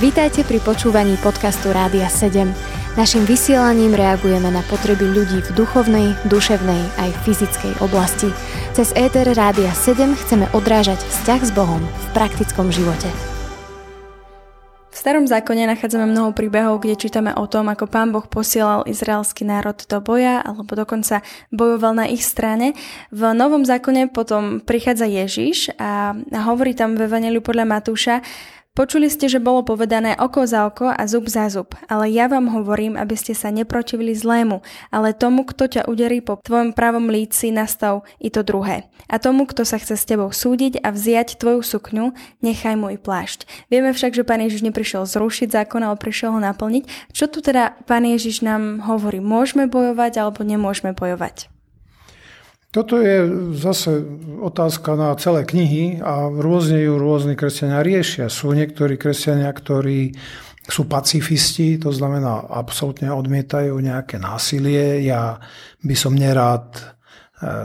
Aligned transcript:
Vítajte 0.00 0.44
pri 0.44 0.60
počúvaní 0.60 1.16
podcastu 1.24 1.72
Rádia 1.72 2.04
7. 2.04 2.44
Naším 2.92 3.24
vysielaním 3.24 3.96
reagujeme 3.96 4.52
na 4.52 4.60
potreby 4.68 5.08
ľudí 5.08 5.40
v 5.40 5.50
duchovnej, 5.56 6.12
duševnej 6.28 6.82
aj 7.00 7.10
fyzickej 7.24 7.80
oblasti. 7.80 8.28
Cez 8.76 8.92
ETR 8.92 9.32
Rádia 9.32 9.72
7 9.72 10.12
chceme 10.12 10.44
odrážať 10.52 11.00
vzťah 11.00 11.40
s 11.40 11.50
Bohom 11.56 11.80
v 11.80 12.06
praktickom 12.12 12.68
živote. 12.68 13.08
V 14.92 14.96
starom 15.00 15.24
zákone 15.24 15.64
nachádzame 15.72 16.04
mnoho 16.04 16.36
príbehov, 16.36 16.84
kde 16.84 17.00
čítame 17.00 17.32
o 17.32 17.48
tom, 17.48 17.72
ako 17.72 17.88
pán 17.88 18.12
Boh 18.12 18.28
posielal 18.28 18.84
izraelský 18.84 19.48
národ 19.48 19.80
do 19.88 19.98
boja, 20.04 20.44
alebo 20.44 20.76
dokonca 20.76 21.24
bojoval 21.48 21.96
na 21.96 22.04
ich 22.12 22.20
strane. 22.20 22.76
V 23.08 23.24
novom 23.32 23.64
zákone 23.64 24.12
potom 24.12 24.60
prichádza 24.60 25.08
Ježiš 25.08 25.72
a 25.80 26.12
hovorí 26.44 26.76
tam 26.76 27.00
ve 27.00 27.08
Evangeliu 27.08 27.40
podľa 27.40 27.64
Matúša, 27.64 28.20
Počuli 28.72 29.12
ste, 29.12 29.28
že 29.28 29.36
bolo 29.36 29.60
povedané 29.68 30.16
oko 30.16 30.48
za 30.48 30.64
oko 30.64 30.88
a 30.88 31.04
zub 31.04 31.28
za 31.28 31.44
zub, 31.52 31.76
ale 31.92 32.08
ja 32.08 32.24
vám 32.24 32.48
hovorím, 32.48 32.96
aby 32.96 33.12
ste 33.20 33.36
sa 33.36 33.52
neprotivili 33.52 34.16
zlému, 34.16 34.64
ale 34.88 35.12
tomu, 35.12 35.44
kto 35.44 35.68
ťa 35.68 35.92
uderí 35.92 36.24
po 36.24 36.40
tvojom 36.40 36.72
pravom 36.72 37.12
líci, 37.12 37.52
nastav 37.52 38.00
i 38.16 38.32
to 38.32 38.40
druhé. 38.40 38.88
A 39.12 39.20
tomu, 39.20 39.44
kto 39.44 39.68
sa 39.68 39.76
chce 39.76 40.00
s 40.00 40.08
tebou 40.08 40.32
súdiť 40.32 40.80
a 40.80 40.88
vziať 40.88 41.36
tvoju 41.36 41.60
sukňu, 41.60 42.16
nechaj 42.40 42.80
mu 42.80 42.88
i 42.88 42.96
plášť. 42.96 43.44
Vieme 43.68 43.92
však, 43.92 44.16
že 44.16 44.24
Pán 44.24 44.40
Ježiš 44.40 44.64
neprišiel 44.64 45.04
zrušiť 45.04 45.52
zákon, 45.52 45.84
ale 45.84 46.00
prišiel 46.00 46.32
ho 46.32 46.40
naplniť. 46.40 47.12
Čo 47.12 47.28
tu 47.28 47.44
teda 47.44 47.76
Pán 47.84 48.08
Ježiš 48.08 48.40
nám 48.40 48.88
hovorí? 48.88 49.20
Môžeme 49.20 49.68
bojovať 49.68 50.16
alebo 50.16 50.48
nemôžeme 50.48 50.96
bojovať? 50.96 51.51
Toto 52.72 52.96
je 52.96 53.28
zase 53.52 54.00
otázka 54.40 54.96
na 54.96 55.12
celé 55.20 55.44
knihy 55.44 56.00
a 56.00 56.32
rôzne 56.32 56.80
ju 56.80 56.96
rôzni 56.96 57.36
kresťania 57.36 57.84
riešia. 57.84 58.32
Sú 58.32 58.56
niektorí 58.56 58.96
kresťania, 58.96 59.52
ktorí 59.52 60.16
sú 60.64 60.88
pacifisti, 60.88 61.76
to 61.76 61.92
znamená 61.92 62.48
absolútne 62.48 63.12
odmietajú 63.12 63.76
nejaké 63.76 64.16
násilie. 64.16 65.04
Ja 65.04 65.36
by 65.84 65.92
som 65.92 66.16
nerád 66.16 66.80
e, 66.80 66.82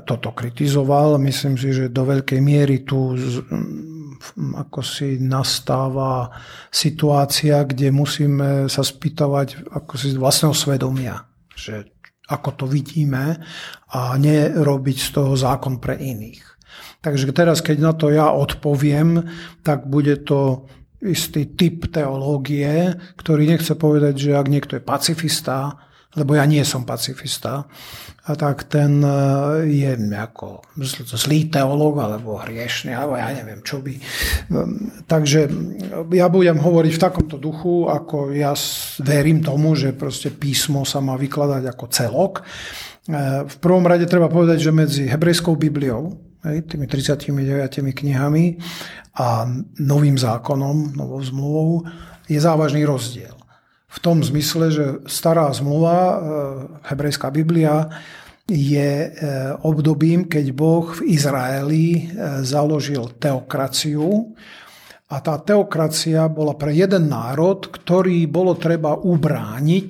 toto 0.03 0.35
kritizoval. 0.35 1.15
Myslím 1.23 1.55
si, 1.55 1.71
že 1.71 1.87
do 1.87 2.03
veľkej 2.03 2.43
miery 2.43 2.83
tu 2.83 3.15
ako 4.35 4.83
si 4.83 5.21
nastáva 5.23 6.27
situácia, 6.67 7.63
kde 7.63 7.95
musíme 7.95 8.67
sa 8.67 8.83
spýtovať 8.83 9.71
ako 9.71 9.93
si 9.95 10.11
z 10.11 10.17
vlastného 10.19 10.55
svedomia, 10.57 11.15
že 11.53 11.96
ako 12.27 12.49
to 12.63 12.65
vidíme 12.67 13.39
a 13.91 13.99
nerobiť 14.19 14.97
z 14.99 15.09
toho 15.15 15.33
zákon 15.33 15.79
pre 15.79 15.95
iných. 15.95 16.43
Takže 17.01 17.31
teraz, 17.31 17.63
keď 17.63 17.77
na 17.79 17.93
to 17.95 18.11
ja 18.11 18.29
odpoviem, 18.35 19.23
tak 19.63 19.87
bude 19.87 20.27
to 20.27 20.67
istý 20.99 21.45
typ 21.53 21.93
teológie, 21.93 22.97
ktorý 23.15 23.45
nechce 23.45 23.77
povedať, 23.77 24.17
že 24.17 24.31
ak 24.33 24.47
niekto 24.49 24.75
je 24.77 24.83
pacifista, 24.83 25.77
lebo 26.17 26.33
ja 26.33 26.49
nie 26.49 26.65
som 26.65 26.81
pacifista, 26.83 27.69
a 28.27 28.35
tak 28.35 28.67
ten 28.67 28.99
e, 28.99 29.11
je 29.71 29.91
ako 30.11 30.59
zlý 31.15 31.47
teológ 31.47 31.95
alebo 32.03 32.35
hriešný, 32.35 32.91
alebo 32.91 33.15
ja 33.15 33.31
neviem, 33.31 33.63
čo 33.63 33.79
by. 33.79 33.95
Takže 35.07 35.47
ja 36.11 36.27
budem 36.27 36.59
hovoriť 36.59 36.91
v 36.91 37.03
takomto 37.07 37.39
duchu, 37.39 37.87
ako 37.87 38.35
ja 38.35 38.51
verím 38.99 39.39
tomu, 39.39 39.79
že 39.79 39.95
proste 39.95 40.27
písmo 40.27 40.83
sa 40.83 40.99
má 40.99 41.15
vykladať 41.15 41.63
ako 41.71 41.85
celok. 41.87 42.33
E, 42.35 43.47
v 43.47 43.55
prvom 43.63 43.87
rade 43.87 44.03
treba 44.11 44.27
povedať, 44.27 44.59
že 44.59 44.75
medzi 44.75 45.03
hebrejskou 45.07 45.55
Bibliou, 45.55 46.19
tými 46.43 46.87
39 46.87 47.31
knihami 47.95 48.59
a 49.19 49.47
novým 49.83 50.15
zákonom, 50.19 50.95
novou 50.99 51.19
zmluvou, 51.23 51.87
je 52.27 52.39
závažný 52.39 52.83
rozdiel 52.83 53.36
v 53.87 53.97
tom 54.03 54.19
zmysle, 54.19 54.65
že 54.69 54.85
stará 55.07 55.47
zmluva, 55.55 55.99
e, 55.99 56.15
hebrejská 56.91 57.31
Biblia, 57.31 57.87
je 58.47 58.91
e, 59.07 59.09
obdobím, 59.63 60.27
keď 60.27 60.45
Boh 60.51 60.91
v 60.91 61.15
Izraeli 61.15 61.87
e, 61.95 62.01
založil 62.43 63.15
teokraciu 63.15 64.35
a 65.07 65.23
tá 65.23 65.39
teokracia 65.39 66.27
bola 66.27 66.59
pre 66.59 66.75
jeden 66.75 67.07
národ, 67.07 67.63
ktorý 67.63 68.27
bolo 68.27 68.59
treba 68.59 68.99
ubrániť 68.99 69.89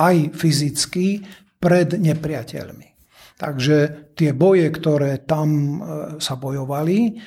aj 0.00 0.16
fyzicky 0.32 1.20
pred 1.60 2.00
nepriateľmi. 2.00 2.88
Takže 3.36 3.76
tie 4.16 4.32
boje, 4.32 4.68
ktoré 4.68 5.24
tam 5.24 5.80
sa 6.20 6.36
bojovali, 6.36 7.20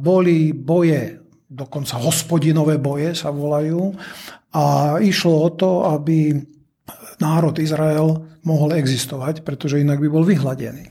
boli 0.00 0.56
boje, 0.56 1.23
dokonca 1.54 2.02
hospodinové 2.02 2.82
boje 2.82 3.14
sa 3.14 3.30
volajú, 3.30 3.94
a 4.54 4.98
išlo 5.02 5.34
o 5.46 5.50
to, 5.54 5.70
aby 5.94 6.34
národ 7.18 7.54
Izrael 7.58 8.26
mohol 8.46 8.74
existovať, 8.74 9.46
pretože 9.46 9.82
inak 9.82 9.98
by 10.02 10.08
bol 10.10 10.26
vyhladený. 10.26 10.90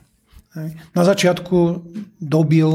Na 0.94 1.02
začiatku 1.02 1.58
dobil 2.22 2.70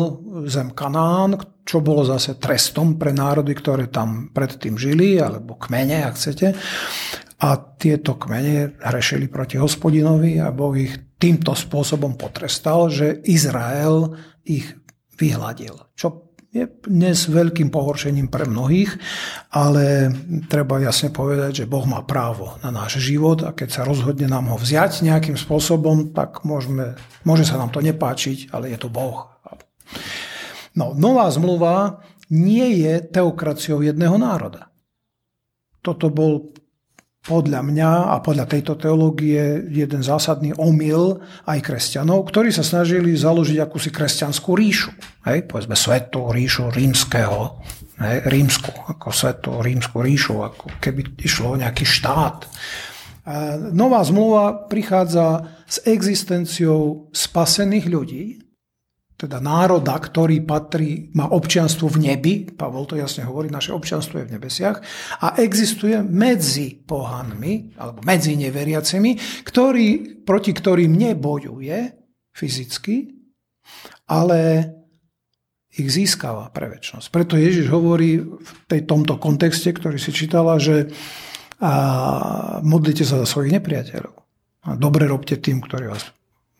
zem 0.51 0.75
Kanán, 0.75 1.39
čo 1.63 1.79
bolo 1.79 2.03
zase 2.03 2.35
trestom 2.35 2.99
pre 2.99 3.15
národy, 3.15 3.55
ktoré 3.55 3.87
tam 3.87 4.35
predtým 4.35 4.75
žili, 4.75 5.23
alebo 5.23 5.55
kmene, 5.55 6.03
ak 6.03 6.19
chcete. 6.19 6.59
A 7.39 7.49
tieto 7.55 8.19
kmene 8.19 8.75
hrešili 8.83 9.31
proti 9.31 9.63
hospodinovi 9.63 10.43
a 10.43 10.51
Boh 10.51 10.75
ich 10.75 10.91
týmto 11.23 11.55
spôsobom 11.55 12.19
potrestal, 12.19 12.91
že 12.91 13.23
Izrael 13.31 14.11
ich 14.43 14.75
vyhladil. 15.15 15.79
Čo 15.95 16.28
je 16.59 16.65
dnes 16.91 17.15
veľkým 17.15 17.71
pohoršením 17.71 18.27
pre 18.27 18.45
mnohých, 18.45 18.99
ale 19.55 20.11
treba 20.51 20.83
jasne 20.83 21.15
povedať, 21.15 21.65
že 21.65 21.71
Boh 21.71 21.87
má 21.87 22.03
právo 22.03 22.59
na 22.67 22.75
náš 22.75 22.99
život 22.99 23.47
a 23.47 23.55
keď 23.55 23.69
sa 23.71 23.83
rozhodne 23.87 24.27
nám 24.27 24.51
ho 24.51 24.57
vziať 24.59 25.07
nejakým 25.07 25.39
spôsobom, 25.39 26.11
tak 26.11 26.43
môžeme, 26.43 26.99
môže 27.23 27.47
sa 27.47 27.57
nám 27.57 27.71
to 27.71 27.79
nepáčiť, 27.79 28.51
ale 28.51 28.75
je 28.75 28.79
to 28.79 28.91
Boh. 28.91 29.31
No, 30.75 30.95
nová 30.95 31.31
zmluva 31.31 32.03
nie 32.29 32.85
je 32.85 33.01
teokraciou 33.03 33.81
jedného 33.81 34.15
národa. 34.21 34.69
Toto 35.81 36.13
bol 36.13 36.53
podľa 37.29 37.61
mňa 37.61 37.91
a 38.09 38.25
podľa 38.25 38.49
tejto 38.49 38.81
teológie 38.81 39.69
jeden 39.69 40.01
zásadný 40.01 40.57
omyl 40.57 41.21
aj 41.45 41.61
kresťanov, 41.61 42.25
ktorí 42.33 42.49
sa 42.49 42.65
snažili 42.65 43.13
založiť 43.13 43.61
akúsi 43.61 43.93
kresťanskú 43.93 44.57
ríšu. 44.57 44.91
Hej, 45.29 45.45
povedzme 45.45 45.77
svetú 45.77 46.33
ríšu 46.33 46.73
rímskeho, 46.73 47.61
hej, 48.01 48.17
rímsku, 48.33 48.73
ako 48.97 49.13
svetú 49.13 49.61
rímsku 49.61 50.01
ríšu, 50.01 50.41
ako 50.41 50.81
keby 50.81 51.21
išlo 51.21 51.53
o 51.53 51.61
nejaký 51.61 51.85
štát. 51.85 52.49
Nová 53.77 54.01
zmluva 54.09 54.65
prichádza 54.73 55.53
s 55.69 55.85
existenciou 55.85 57.13
spasených 57.13 57.87
ľudí, 57.93 58.48
teda 59.19 59.43
národa, 59.43 59.99
ktorý 59.99 60.47
patrí, 60.47 61.11
má 61.19 61.27
občianstvo 61.27 61.91
v 61.91 62.07
nebi, 62.07 62.47
Pavol 62.55 62.87
to 62.87 62.95
jasne 62.95 63.27
hovorí, 63.27 63.51
naše 63.51 63.75
občianstvo 63.75 64.23
je 64.23 64.27
v 64.31 64.35
nebesiach, 64.39 64.79
a 65.19 65.35
existuje 65.43 65.99
medzi 66.07 66.79
pohanmi, 66.79 67.75
alebo 67.75 67.99
medzi 68.07 68.39
neveriacimi, 68.39 69.43
ktorý, 69.43 70.23
proti 70.23 70.55
ktorým 70.55 70.95
nebojuje 70.95 71.79
fyzicky, 72.31 73.11
ale 74.07 74.71
ich 75.75 75.91
získava 75.91 76.55
pre 76.55 76.71
väčšnosť. 76.79 77.11
Preto 77.11 77.35
Ježiš 77.35 77.67
hovorí 77.75 78.23
v 78.23 78.51
tej, 78.71 78.87
tomto 78.87 79.19
kontexte, 79.19 79.75
ktorý 79.75 79.99
si 79.99 80.15
čítala, 80.15 80.63
že 80.63 80.95
a 81.59 82.63
modlite 82.63 83.03
sa 83.03 83.19
za 83.19 83.27
svojich 83.27 83.59
nepriateľov. 83.59 84.15
A 84.63 84.79
dobre 84.79 85.11
robte 85.11 85.35
tým, 85.35 85.59
ktorí 85.59 85.91
vás 85.91 86.07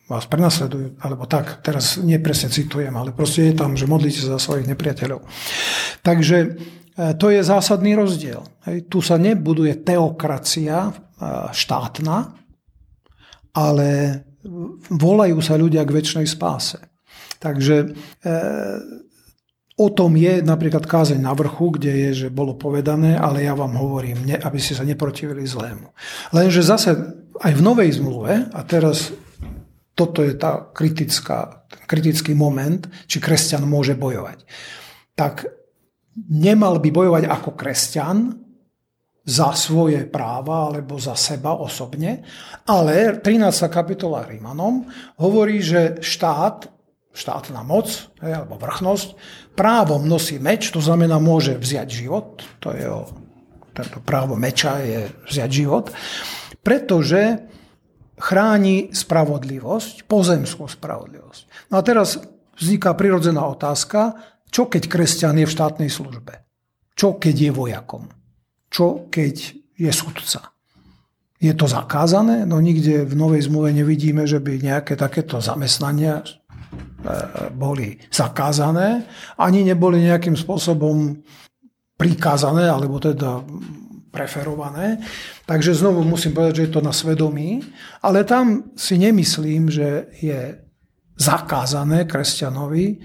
vás 0.09 0.25
prenasledujú, 0.25 0.97
alebo 1.05 1.29
tak, 1.29 1.61
teraz 1.61 2.01
nepresne 2.01 2.49
citujem, 2.49 2.91
ale 2.97 3.13
proste 3.13 3.45
je 3.45 3.53
tam, 3.53 3.77
že 3.77 3.85
modlíte 3.85 4.25
za 4.25 4.41
svojich 4.41 4.65
nepriateľov. 4.65 5.21
Takže 6.01 6.37
e, 6.41 6.49
to 7.13 7.29
je 7.29 7.45
zásadný 7.45 7.93
rozdiel. 7.93 8.41
Tu 8.89 8.99
sa 9.05 9.21
nebuduje 9.21 9.85
teokracia 9.85 10.89
e, 10.89 10.91
štátna, 11.53 12.33
ale 13.53 13.87
volajú 14.89 15.37
sa 15.45 15.61
ľudia 15.61 15.85
k 15.85 15.93
väčšnej 15.93 16.25
spáse. 16.25 16.81
Takže 17.37 17.75
e, 17.85 17.87
o 19.77 19.87
tom 19.93 20.17
je 20.17 20.41
napríklad 20.41 20.89
kázeň 20.89 21.21
na 21.21 21.37
vrchu, 21.37 21.77
kde 21.77 21.91
je, 22.09 22.09
že 22.25 22.27
bolo 22.33 22.57
povedané, 22.57 23.13
ale 23.13 23.45
ja 23.45 23.53
vám 23.53 23.77
hovorím, 23.77 24.25
aby 24.41 24.57
ste 24.57 24.73
sa 24.73 24.83
neprotivili 24.83 25.45
zlému. 25.45 25.93
Lenže 26.33 26.65
zase 26.65 26.97
aj 27.39 27.53
v 27.55 27.61
novej 27.61 28.01
zmluve, 28.01 28.51
a 28.51 28.59
teraz 28.65 29.13
toto 29.99 30.23
je 30.23 30.31
tá 30.39 30.71
kritická, 30.71 31.67
kritický 31.83 32.31
moment, 32.31 32.87
či 33.03 33.19
kresťan 33.19 33.67
môže 33.67 33.99
bojovať. 33.99 34.47
Tak 35.19 35.43
nemal 36.31 36.79
by 36.79 36.87
bojovať 36.87 37.23
ako 37.27 37.49
kresťan 37.59 38.39
za 39.27 39.51
svoje 39.51 40.07
práva 40.07 40.71
alebo 40.71 40.95
za 40.95 41.19
seba 41.19 41.59
osobne, 41.59 42.23
ale 42.63 43.19
13. 43.19 43.67
kapitola 43.67 44.23
Rímanom 44.23 44.87
hovorí, 45.19 45.59
že 45.59 45.99
štát 45.99 46.79
štátna 47.09 47.65
moc 47.67 47.89
hej, 48.23 48.31
alebo 48.31 48.55
vrchnosť, 48.55 49.17
právom 49.57 50.07
nosí 50.07 50.39
meč, 50.39 50.71
to 50.71 50.79
znamená 50.79 51.19
môže 51.19 51.57
vziať 51.57 51.87
život, 51.89 52.39
to 52.63 52.71
je 52.71 52.85
o, 52.87 53.03
tento 53.75 53.99
právo 53.99 54.39
meča 54.39 54.79
je 54.79 55.09
vziať 55.27 55.49
život, 55.51 55.91
pretože 56.63 57.49
chráni 58.19 58.91
spravodlivosť, 58.91 60.05
pozemskú 60.05 60.67
spravodlivosť. 60.67 61.71
No 61.71 61.79
a 61.79 61.81
teraz 61.81 62.19
vzniká 62.59 62.91
prirodzená 62.93 63.47
otázka, 63.47 64.19
čo 64.51 64.67
keď 64.67 64.91
kresťan 64.91 65.39
je 65.39 65.47
v 65.47 65.55
štátnej 65.55 65.89
službe? 65.89 66.43
Čo 66.93 67.15
keď 67.15 67.35
je 67.47 67.51
vojakom? 67.55 68.03
Čo 68.67 69.07
keď 69.07 69.35
je 69.79 69.91
sudca? 69.95 70.51
Je 71.39 71.55
to 71.55 71.71
zakázané? 71.71 72.43
No 72.43 72.59
nikde 72.59 73.07
v 73.07 73.15
Novej 73.15 73.47
zmluve 73.47 73.71
nevidíme, 73.71 74.27
že 74.27 74.43
by 74.43 74.59
nejaké 74.59 74.99
takéto 74.99 75.39
zamestnania 75.39 76.19
e, 76.19 76.25
boli 77.55 77.95
zakázané, 78.11 79.07
ani 79.39 79.63
neboli 79.63 80.03
nejakým 80.03 80.35
spôsobom 80.35 81.15
prikázané, 81.95 82.67
alebo 82.67 82.99
teda 82.99 83.39
preferované. 84.09 85.01
Takže 85.45 85.77
znovu 85.77 86.01
musím 86.03 86.33
povedať, 86.33 86.53
že 86.61 86.65
je 86.69 86.73
to 86.75 86.81
na 86.81 86.93
svedomí, 86.93 87.61
ale 88.01 88.25
tam 88.25 88.73
si 88.73 88.97
nemyslím, 88.97 89.69
že 89.69 90.09
je 90.19 90.59
zakázané 91.19 92.09
kresťanovi 92.09 92.85
e, 92.89 92.95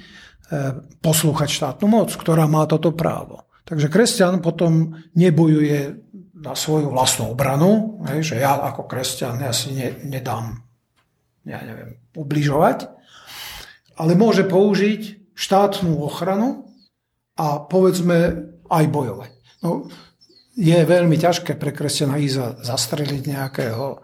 poslúchať 1.02 1.48
štátnu 1.50 1.86
moc, 1.86 2.10
ktorá 2.14 2.48
má 2.48 2.64
toto 2.64 2.96
právo. 2.96 3.44
Takže 3.64 3.88
kresťan 3.88 4.44
potom 4.44 4.92
nebojuje 5.16 6.04
na 6.44 6.52
svoju 6.52 6.92
vlastnú 6.92 7.32
obranu, 7.32 8.00
že 8.20 8.36
ja 8.36 8.60
ako 8.60 8.84
kresťan 8.84 9.40
ja 9.40 9.52
si 9.56 9.72
ne, 9.72 9.96
nedám 10.04 10.60
ja 11.44 11.60
neviem, 11.60 12.00
ubližovať, 12.16 12.88
ale 14.00 14.12
môže 14.16 14.44
použiť 14.48 15.32
štátnu 15.36 16.00
ochranu 16.00 16.68
a 17.36 17.60
povedzme 17.60 18.48
aj 18.68 18.84
bojovať. 18.88 19.32
No, 19.64 19.88
je 20.54 20.78
veľmi 20.86 21.18
ťažké 21.18 21.58
pre 21.58 21.74
kresťana 21.74 22.22
ísť 22.22 22.62
zastreliť 22.62 23.22
nejakého 23.26 23.84
e, 23.90 23.96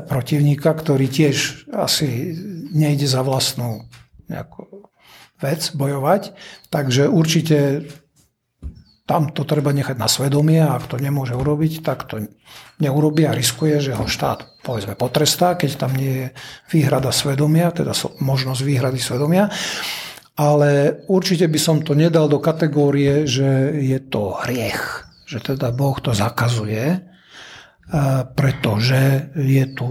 protivníka, 0.00 0.72
ktorý 0.72 1.04
tiež 1.04 1.68
asi 1.72 2.32
nejde 2.72 3.04
za 3.04 3.20
vlastnú 3.20 3.84
nejakú 4.32 4.88
vec 5.40 5.68
bojovať. 5.76 6.32
Takže 6.72 7.12
určite 7.12 7.88
tam 9.08 9.32
to 9.32 9.48
treba 9.48 9.72
nechať 9.72 9.96
na 9.96 10.04
svedomie 10.04 10.60
a 10.60 10.76
ak 10.76 10.84
to 10.84 11.00
nemôže 11.00 11.32
urobiť, 11.32 11.80
tak 11.80 12.04
to 12.04 12.28
neurobí 12.76 13.24
a 13.24 13.32
riskuje, 13.32 13.80
že 13.80 13.96
ho 13.96 14.04
štát 14.04 14.60
povedzme 14.60 15.00
potrestá, 15.00 15.56
keď 15.56 15.70
tam 15.80 15.96
nie 15.96 16.12
je 16.12 16.26
výhrada 16.68 17.08
svedomia, 17.08 17.72
teda 17.72 17.96
možnosť 18.20 18.60
výhrady 18.60 19.00
svedomia. 19.00 19.48
Ale 20.36 21.02
určite 21.08 21.48
by 21.48 21.58
som 21.58 21.80
to 21.80 21.96
nedal 21.96 22.28
do 22.28 22.38
kategórie, 22.38 23.24
že 23.24 23.74
je 23.80 23.98
to 23.98 24.36
hriech, 24.44 25.07
že 25.28 25.44
teda 25.44 25.68
Boh 25.76 26.00
to 26.00 26.16
zakazuje, 26.16 27.04
pretože 28.32 29.32
je 29.36 29.64
tu 29.76 29.86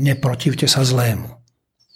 neprotivte 0.00 0.64
sa 0.64 0.80
zlému. 0.80 1.28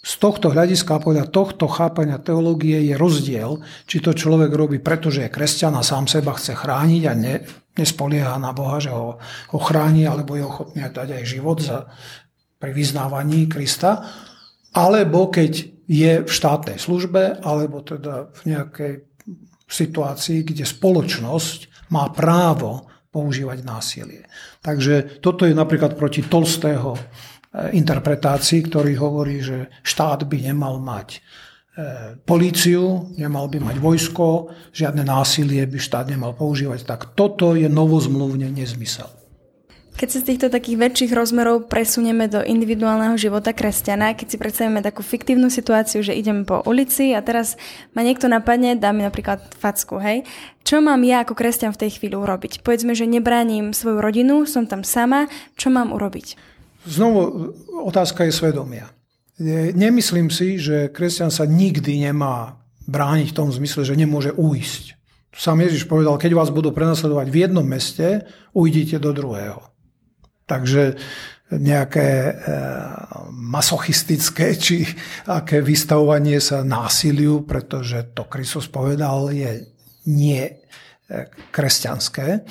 Z 0.07 0.23
tohto 0.23 0.53
hľadiska, 0.55 1.03
podľa 1.03 1.27
tohto 1.27 1.67
chápania 1.67 2.21
teológie 2.21 2.79
je 2.85 2.95
rozdiel, 2.95 3.59
či 3.89 3.99
to 3.99 4.15
človek 4.15 4.53
robí, 4.55 4.77
pretože 4.79 5.25
je 5.25 5.33
kresťan 5.33 5.75
a 5.75 5.83
sám 5.83 6.07
seba 6.07 6.31
chce 6.37 6.55
chrániť 6.55 7.03
a 7.09 7.13
ne, 7.17 7.43
nespolieha 7.75 8.39
na 8.39 8.55
Boha, 8.55 8.79
že 8.79 8.93
ho, 8.93 9.19
ho 9.19 9.59
chráni, 9.59 10.07
alebo 10.07 10.39
je 10.39 10.47
ochotný 10.47 10.87
dať 10.87 11.11
aj 11.11 11.23
život 11.27 11.59
za, 11.59 11.91
pri 12.55 12.71
vyznávaní 12.71 13.51
Krista, 13.51 14.05
alebo 14.71 15.27
keď 15.27 15.51
je 15.91 16.23
v 16.23 16.31
štátnej 16.31 16.79
službe, 16.79 17.43
alebo 17.43 17.83
teda 17.83 18.31
v 18.31 18.41
nejakej 18.53 18.93
situácii, 19.67 20.47
kde 20.47 20.63
spoločnosť 20.63 21.76
má 21.93 22.09
právo 22.11 22.87
používať 23.11 23.65
násilie. 23.65 24.23
Takže 24.61 25.23
toto 25.23 25.47
je 25.47 25.55
napríklad 25.55 25.97
proti 25.97 26.21
Tolstého 26.21 26.93
interpretácií, 27.73 28.69
ktorý 28.69 28.93
hovorí, 29.01 29.41
že 29.41 29.73
štát 29.81 30.29
by 30.29 30.37
nemal 30.53 30.77
mať 30.77 31.17
e, 31.17 31.19
políciu, 32.21 33.09
nemal 33.17 33.49
by 33.49 33.57
mať 33.63 33.75
vojsko, 33.81 34.53
žiadne 34.75 35.01
násilie 35.01 35.65
by 35.65 35.79
štát 35.81 36.05
nemal 36.11 36.37
používať. 36.37 36.85
Tak 36.85 37.17
toto 37.17 37.57
je 37.57 37.65
novozmluvne 37.65 38.51
nezmysel. 38.53 39.16
Keď 39.97 40.09
sa 40.13 40.21
z 40.21 40.27
týchto 40.29 40.53
takých 40.53 40.77
väčších 40.77 41.09
rozmerov 41.09 41.73
presunieme 41.73 42.29
do 42.29 42.37
individuálneho 42.45 43.17
života 43.17 43.49
kresťana, 43.49 44.13
keď 44.13 44.27
si 44.29 44.37
predstavíme 44.37 44.85
takú 44.85 45.01
fiktívnu 45.01 45.49
situáciu, 45.49 46.05
že 46.05 46.13
idem 46.13 46.45
po 46.45 46.61
ulici 46.69 47.17
a 47.17 47.25
teraz 47.25 47.57
ma 47.97 48.05
niekto 48.05 48.29
napadne, 48.29 48.77
dá 48.77 48.93
mi 48.93 49.01
napríklad 49.01 49.41
facku, 49.57 49.97
hej. 49.97 50.21
Čo 50.61 50.85
mám 50.85 51.01
ja 51.01 51.25
ako 51.25 51.33
kresťan 51.33 51.73
v 51.73 51.81
tej 51.81 51.97
chvíli 51.97 52.13
urobiť? 52.13 52.61
Povedzme, 52.61 52.93
že 52.93 53.09
nebránim 53.09 53.73
svoju 53.73 53.97
rodinu, 53.97 54.45
som 54.45 54.69
tam 54.69 54.85
sama, 54.85 55.25
čo 55.57 55.73
mám 55.73 55.89
urobiť? 55.89 56.37
Znovu 56.85 57.57
otázka 57.81 58.29
je 58.29 58.37
svedomia. 58.37 58.93
Nemyslím 59.73 60.29
si, 60.29 60.61
že 60.61 60.93
kresťan 60.93 61.33
sa 61.33 61.49
nikdy 61.49 62.05
nemá 62.05 62.61
brániť 62.85 63.33
v 63.33 63.37
tom 63.37 63.49
zmysle, 63.49 63.81
že 63.81 63.97
nemôže 63.97 64.29
uísť. 64.29 64.93
Sám 65.33 65.65
Ježiš 65.65 65.89
povedal, 65.89 66.21
keď 66.21 66.37
vás 66.37 66.53
budú 66.53 66.69
prenasledovať 66.69 67.33
v 67.33 67.49
jednom 67.49 67.65
meste, 67.65 68.29
ujdite 68.53 69.01
do 69.01 69.09
druhého. 69.09 69.73
Takže 70.47 70.95
nejaké 71.53 72.09
e, 72.27 72.33
masochistické 73.31 74.55
či 74.63 74.83
aké 75.27 75.63
vystavovanie 75.63 76.43
sa 76.43 76.63
násiliu, 76.63 77.47
pretože 77.47 78.11
to 78.11 78.27
Kristus 78.27 78.67
povedal, 78.67 79.31
je 79.31 79.63
nie 80.11 80.43
e, 80.43 80.53
kresťanské. 81.51 82.43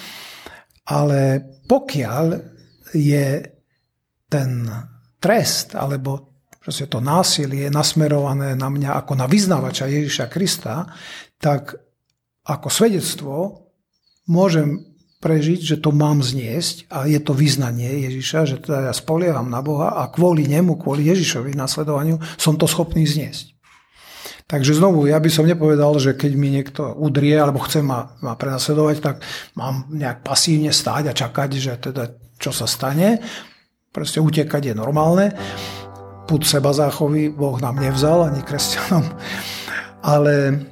Ale 0.87 1.21
pokiaľ 1.67 2.25
je 2.95 3.29
ten 4.31 4.51
trest 5.19 5.75
alebo 5.75 6.37
to 6.67 6.99
násilie 6.99 7.71
nasmerované 7.71 8.59
na 8.59 8.67
mňa 8.67 8.99
ako 8.99 9.13
na 9.15 9.31
vyznávača 9.31 9.87
Ježiša 9.87 10.27
Krista, 10.27 10.91
tak 11.39 11.79
ako 12.43 12.69
svedectvo 12.71 13.35
môžem 14.27 14.96
prežiť, 15.21 15.61
že 15.65 15.77
to 15.81 15.91
mám 15.97 16.21
zniesť 16.21 16.87
a 16.93 17.09
je 17.09 17.17
to 17.19 17.33
vyznanie 17.33 18.05
Ježiša, 18.09 18.41
že 18.45 18.57
teda 18.61 18.91
ja 18.91 18.93
spolieham 18.93 19.49
na 19.49 19.65
Boha 19.65 19.97
a 19.97 20.13
kvôli 20.13 20.45
nemu, 20.45 20.77
kvôli 20.77 21.09
Ježišovi 21.09 21.57
nasledovaniu 21.57 22.21
som 22.37 22.61
to 22.61 22.69
schopný 22.69 23.09
zniesť. 23.09 23.57
Takže 24.47 24.79
znovu, 24.79 25.11
ja 25.11 25.19
by 25.19 25.27
som 25.27 25.43
nepovedal, 25.43 25.99
že 25.99 26.15
keď 26.15 26.33
mi 26.39 26.55
niekto 26.55 26.95
udrie 26.95 27.35
alebo 27.35 27.59
chce 27.67 27.83
ma, 27.83 28.15
ma 28.23 28.39
prenasledovať, 28.39 28.97
tak 29.03 29.17
mám 29.59 29.91
nejak 29.91 30.23
pasívne 30.23 30.71
stáť 30.71 31.11
a 31.11 31.19
čakať, 31.19 31.51
že 31.59 31.73
teda 31.83 32.15
čo 32.39 32.55
sa 32.55 32.71
stane. 32.71 33.19
Proste 33.91 34.23
utekať 34.23 34.71
je 34.71 34.75
normálne. 34.79 35.35
Put 36.31 36.47
seba 36.47 36.71
záchovy 36.71 37.35
Boh 37.35 37.59
nám 37.59 37.83
nevzal, 37.83 38.31
ani 38.31 38.47
kresťanom. 38.47 39.03
Ale 40.07 40.63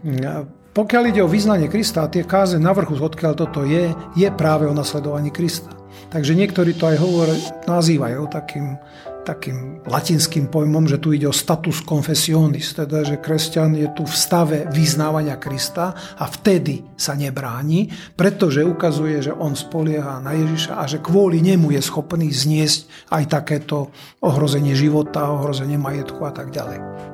pokiaľ 0.74 1.02
ide 1.14 1.22
o 1.22 1.30
vyznanie 1.30 1.70
Krista 1.70 2.02
a 2.02 2.10
tie 2.10 2.26
káze 2.26 2.58
na 2.58 2.74
vrchu, 2.74 2.98
odkiaľ 2.98 3.32
toto 3.38 3.62
je, 3.62 3.94
je 4.18 4.28
práve 4.34 4.66
o 4.66 4.74
nasledovaní 4.74 5.30
Krista. 5.30 5.70
Takže 6.10 6.34
niektorí 6.34 6.74
to 6.74 6.90
aj 6.90 6.98
hovorí, 6.98 7.38
nazývajú 7.70 8.22
takým 8.26 8.74
takým 9.24 9.80
latinským 9.88 10.52
pojmom, 10.52 10.84
že 10.84 11.00
tu 11.00 11.16
ide 11.16 11.24
o 11.24 11.32
status 11.32 11.80
confessionis, 11.80 12.76
teda 12.76 13.02
že 13.02 13.16
kresťan 13.18 13.72
je 13.72 13.88
tu 13.96 14.04
v 14.04 14.12
stave 14.12 14.68
vyznávania 14.68 15.40
Krista 15.40 15.96
a 15.96 16.24
vtedy 16.28 16.84
sa 16.94 17.16
nebráni, 17.16 17.88
pretože 18.14 18.60
ukazuje, 18.60 19.24
že 19.24 19.32
on 19.32 19.56
spolieha 19.56 20.20
na 20.20 20.36
Ježiša 20.36 20.76
a 20.76 20.84
že 20.84 21.00
kvôli 21.00 21.40
nemu 21.40 21.72
je 21.72 21.80
schopný 21.80 22.28
zniesť 22.28 23.10
aj 23.10 23.24
takéto 23.32 23.88
ohrozenie 24.20 24.76
života, 24.76 25.32
ohrozenie 25.32 25.80
majetku 25.80 26.20
a 26.28 26.30
tak 26.30 26.52
ďalej. 26.52 27.13